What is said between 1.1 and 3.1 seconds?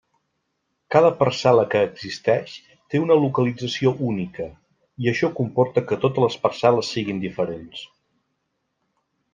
parcel·la que existeix té